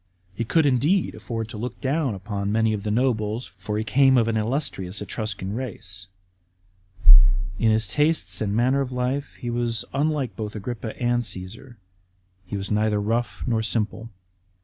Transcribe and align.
He 0.33 0.43
could 0.45 0.65
indeed 0.65 1.13
afford 1.13 1.47
to 1.49 1.59
look 1.59 1.79
down 1.79 2.15
upon 2.15 2.51
many 2.51 2.73
of 2.73 2.81
the 2.81 2.89
nobles; 2.89 3.45
for 3.45 3.77
he 3.77 3.83
came 3.83 4.17
of 4.17 4.27
an 4.27 4.35
illustrious 4.35 4.99
Etruscan 4.99 5.53
race. 5.53 6.07
In 7.59 7.69
his 7.69 7.87
tastes 7.87 8.41
and 8.41 8.55
manner 8.55 8.81
of 8.81 8.91
life 8.91 9.35
he 9.35 9.51
was 9.51 9.85
unlike 9.93 10.35
both 10.35 10.55
Agrippa 10.55 10.99
and 10.99 11.21
Cassar. 11.21 11.77
He 12.47 12.57
was 12.57 12.71
neither 12.71 12.99
rough 12.99 13.43
nor 13.45 13.61
simple. 13.61 14.09